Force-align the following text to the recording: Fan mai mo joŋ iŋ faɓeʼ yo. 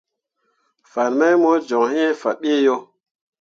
Fan 0.91 1.11
mai 1.17 1.35
mo 1.41 1.51
joŋ 1.67 1.85
iŋ 2.03 2.09
faɓeʼ 2.21 2.59
yo. 2.65 2.75